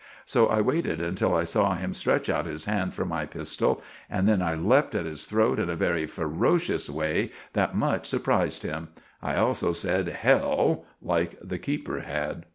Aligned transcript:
So 0.25 0.47
I 0.47 0.61
waited 0.61 0.99
untill 0.99 1.35
I 1.35 1.43
saw 1.43 1.75
him 1.75 1.93
stretch 1.93 2.27
out 2.27 2.47
his 2.47 2.65
hand 2.65 2.95
for 2.95 3.05
my 3.05 3.27
pistell, 3.27 3.83
and 4.09 4.27
then 4.27 4.41
I 4.41 4.55
leapt 4.55 4.95
at 4.95 5.05
his 5.05 5.27
throat 5.27 5.59
in 5.59 5.69
a 5.69 5.75
very 5.75 6.07
ferocious 6.07 6.89
way, 6.89 7.29
that 7.53 7.75
much 7.75 8.07
surprized 8.07 8.63
him. 8.63 8.87
I 9.21 9.35
also 9.35 9.73
sed 9.73 10.07
"Hell!" 10.07 10.85
like 11.03 11.37
the 11.39 11.59
keeper 11.59 11.99
had. 11.99 12.47